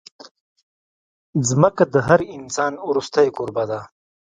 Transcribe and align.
ځمکه 1.49 1.83
د 1.93 1.95
هر 2.07 2.19
انسان 2.37 2.73
وروستۍ 2.89 3.27
کوربه 3.35 3.63
ده. 3.71 3.79